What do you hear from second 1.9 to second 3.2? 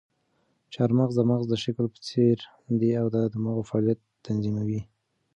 په څېر دي او د